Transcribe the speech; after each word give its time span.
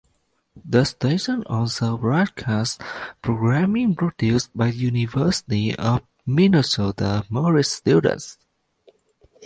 The 0.65 0.83
station 0.85 1.43
also 1.45 1.95
broadcasts 1.95 2.79
programming 3.21 3.93
produced 3.95 4.49
by 4.57 4.69
University 4.69 5.75
of 5.75 6.01
Minnesota 6.25 7.23
Morris 7.29 7.69
students. 7.69 8.39